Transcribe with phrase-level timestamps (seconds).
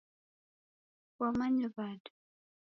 [1.15, 2.09] Kwamanye w'ada?